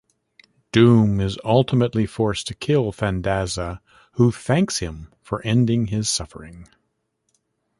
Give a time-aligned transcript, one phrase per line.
[0.71, 3.81] Doom is ultimately forced to kill Thandaza,
[4.13, 6.67] who thanks him for ending his suffering.